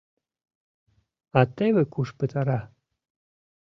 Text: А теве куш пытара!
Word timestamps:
А 1.39 1.41
теве 1.55 1.83
куш 1.93 2.09
пытара! 2.17 2.59